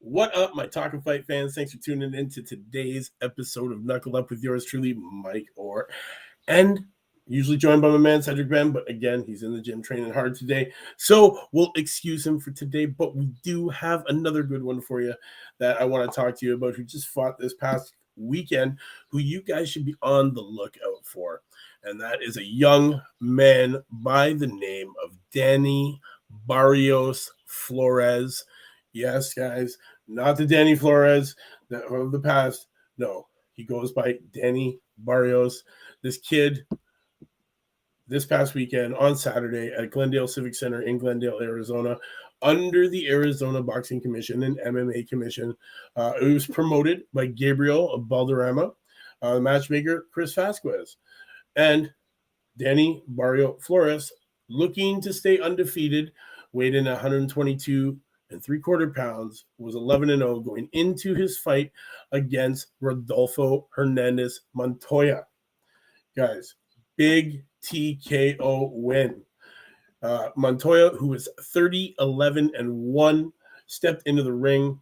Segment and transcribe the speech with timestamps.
[0.00, 1.54] What up, my TalkinFight fans?
[1.54, 5.88] Thanks for tuning in to today's episode of Knuckle Up with yours truly, Mike Orr.
[6.48, 6.80] And
[7.28, 10.34] usually joined by my man Cedric Benn, but again, he's in the gym training hard
[10.34, 10.72] today.
[10.96, 15.14] So we'll excuse him for today, but we do have another good one for you
[15.60, 19.18] that I want to talk to you about who just fought this past weekend, who
[19.18, 21.42] you guys should be on the lookout for.
[21.84, 26.00] And that is a young man by the name of Danny
[26.46, 28.44] Barrios Flores.
[28.92, 29.76] Yes, guys,
[30.08, 31.36] not the Danny Flores
[31.70, 32.68] of the past.
[32.96, 35.64] No, he goes by Danny Barrios.
[36.02, 36.64] This kid,
[38.06, 41.98] this past weekend on Saturday at Glendale Civic Center in Glendale, Arizona,
[42.42, 45.54] under the Arizona Boxing Commission and MMA Commission.
[45.96, 48.72] Uh, it was promoted by Gabriel Balderrama,
[49.22, 50.96] uh, matchmaker Chris Vasquez,
[51.56, 51.92] and
[52.56, 54.12] Danny Barrio Flores,
[54.48, 56.12] looking to stay undefeated,
[56.52, 57.98] weighed in 122
[58.30, 61.72] and three quarter pounds, was 11 and 0 going into his fight
[62.12, 65.26] against Rodolfo Hernandez Montoya.
[66.16, 66.54] Guys,
[66.96, 69.22] big TKO win.
[70.02, 73.32] Uh, Montoya, who was 30, 11, and 1,
[73.66, 74.78] stepped into the ring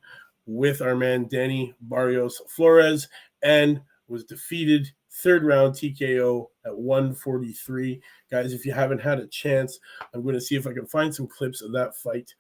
[0.46, 3.08] with our man Danny Barrios Flores
[3.42, 8.00] and was defeated third round TKO at 143.
[8.30, 9.78] Guys, if you haven't had a chance,
[10.12, 12.34] I'm going to see if I can find some clips of that fight.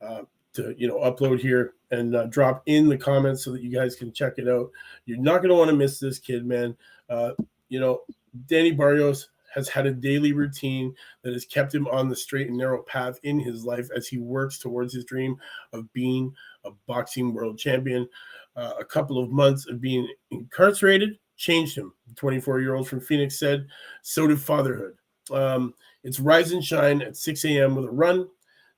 [0.00, 0.22] Uh,
[0.54, 3.96] to you know upload here and uh, drop in the comments so that you guys
[3.96, 4.70] can check it out.
[5.06, 6.76] You're not going to want to miss this kid, man.
[7.08, 7.32] Uh,
[7.68, 8.02] you know,
[8.46, 12.56] Danny Barrios has had a daily routine that has kept him on the straight and
[12.56, 15.36] narrow path in his life as he works towards his dream
[15.72, 16.32] of being
[16.64, 18.08] a boxing world champion.
[18.56, 21.92] Uh, a couple of months of being incarcerated changed him.
[22.12, 23.66] The 24 year old from Phoenix said,
[24.02, 24.96] So did fatherhood.
[25.30, 25.72] Um,
[26.04, 27.74] it's rise and shine at 6 a.m.
[27.74, 28.28] with a run,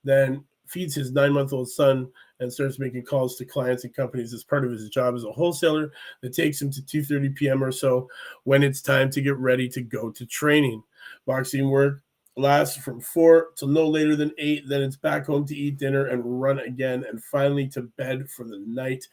[0.04, 2.08] then feeds his nine month old son
[2.40, 5.32] and starts making calls to clients and companies as part of his job as a
[5.32, 8.08] wholesaler that takes him to 2.30 p.m or so
[8.44, 10.82] when it's time to get ready to go to training
[11.26, 12.02] boxing work
[12.36, 16.06] lasts from four till no later than eight then it's back home to eat dinner
[16.06, 19.06] and run again and finally to bed for the night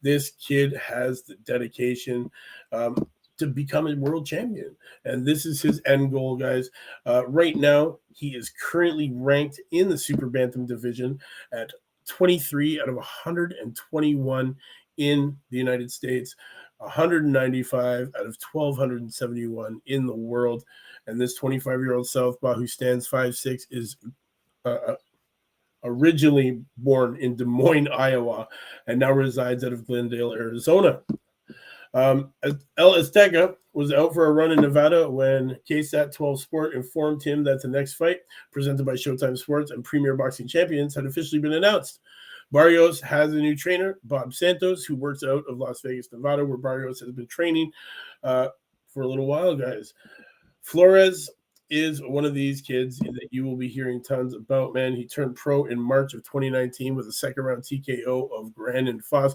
[0.00, 2.30] this kid has the dedication
[2.72, 2.96] um,
[3.38, 4.76] to become a world champion.
[5.04, 6.70] And this is his end goal, guys.
[7.06, 11.18] Uh, right now, he is currently ranked in the super bantam division
[11.52, 11.70] at
[12.08, 14.56] 23 out of 121
[14.98, 16.36] in the United States,
[16.78, 20.64] 195 out of 1,271 in the world.
[21.06, 23.96] And this 25 year old Southpaw who stands 5'6 is
[24.64, 24.96] uh, uh,
[25.84, 28.48] originally born in Des Moines, Iowa,
[28.86, 31.00] and now resides out of Glendale, Arizona.
[31.94, 32.32] Um,
[32.76, 37.44] El Azteca was out for a run in Nevada when KSAT 12 Sport informed him
[37.44, 38.18] that the next fight,
[38.50, 42.00] presented by Showtime Sports and Premier Boxing Champions, had officially been announced.
[42.50, 46.58] Barrios has a new trainer, Bob Santos, who works out of Las Vegas, Nevada, where
[46.58, 47.70] Barrios has been training
[48.22, 48.48] uh,
[48.88, 49.94] for a little while, guys.
[50.62, 51.30] Flores
[51.74, 54.94] is one of these kids that you will be hearing tons about, man.
[54.94, 59.34] He turned pro in March of 2019 with a second round TKO of Brandon Foss,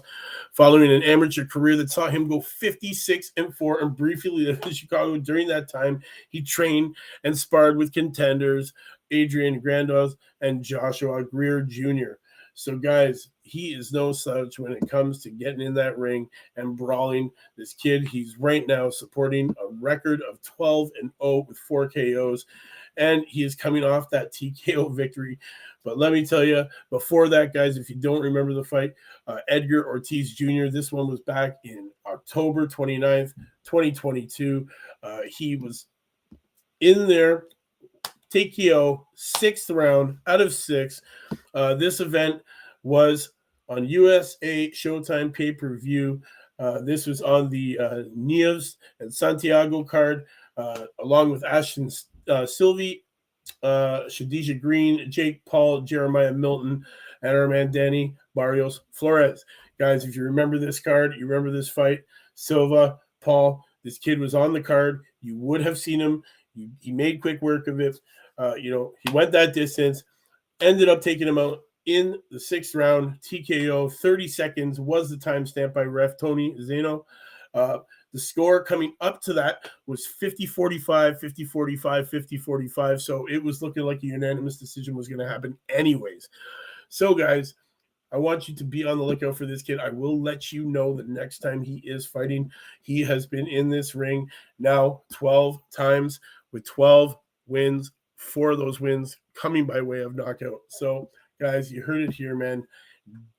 [0.52, 4.72] following an amateur career that saw him go 56 and 4 and briefly lived in
[4.74, 5.18] Chicago.
[5.18, 8.72] During that time, he trained and sparred with contenders
[9.10, 12.14] Adrian Granados and Joshua Greer Jr.
[12.60, 16.76] So, guys, he is no slouch when it comes to getting in that ring and
[16.76, 17.30] brawling.
[17.56, 22.44] This kid, he's right now supporting a record of 12 and 0 with four KOs,
[22.98, 25.38] and he is coming off that TKO victory.
[25.84, 28.92] But let me tell you, before that, guys, if you don't remember the fight,
[29.26, 33.32] uh, Edgar Ortiz Jr., this one was back in October 29th,
[33.64, 34.68] 2022.
[35.02, 35.86] Uh, he was
[36.80, 37.44] in there
[38.32, 41.02] TKO, sixth round out of six.
[41.54, 42.42] Uh, this event
[42.82, 43.30] was
[43.68, 46.20] on USA Showtime pay per view.
[46.58, 48.02] Uh, this was on the uh,
[49.00, 50.26] and Santiago card,
[50.56, 51.90] uh, along with Ashton
[52.28, 52.92] uh, Silva,
[53.62, 56.84] uh, Shadasia Green, Jake Paul, Jeremiah Milton,
[57.22, 59.44] and our man Danny Barrios Flores.
[59.78, 62.00] Guys, if you remember this card, you remember this fight,
[62.34, 65.02] Silva, Paul, this kid was on the card.
[65.22, 66.22] You would have seen him.
[66.80, 67.98] He made quick work of it.
[68.40, 70.02] Uh, you know, he went that distance,
[70.60, 73.20] ended up taking him out in the sixth round.
[73.20, 77.04] TKO, 30 seconds was the timestamp by ref Tony Zeno.
[77.52, 77.78] Uh,
[78.12, 83.02] the score coming up to that was 50 45, 50 45, 50 45.
[83.02, 86.28] So it was looking like a unanimous decision was going to happen, anyways.
[86.88, 87.54] So, guys,
[88.12, 89.78] I want you to be on the lookout for this kid.
[89.78, 92.50] I will let you know the next time he is fighting.
[92.82, 94.28] He has been in this ring
[94.58, 96.20] now 12 times
[96.52, 97.16] with 12
[97.46, 100.60] wins, four of those wins coming by way of knockout.
[100.68, 101.08] So,
[101.40, 102.66] guys, you heard it here, man.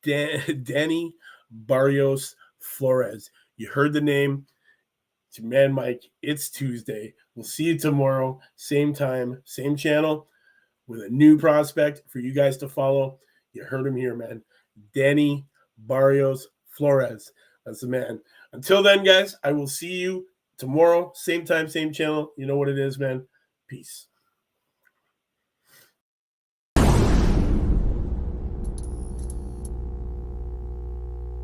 [0.03, 1.15] Dan- Danny
[1.51, 3.29] Barrios Flores.
[3.57, 4.45] You heard the name.
[5.35, 6.03] To man, Mike.
[6.21, 7.13] It's Tuesday.
[7.35, 10.27] We'll see you tomorrow, same time, same channel,
[10.87, 13.19] with a new prospect for you guys to follow.
[13.53, 14.41] You heard him here, man.
[14.93, 15.45] Danny
[15.77, 17.31] Barrios Flores.
[17.65, 18.19] That's the man.
[18.51, 20.27] Until then, guys, I will see you
[20.57, 22.33] tomorrow, same time, same channel.
[22.35, 23.25] You know what it is, man.
[23.67, 24.07] Peace.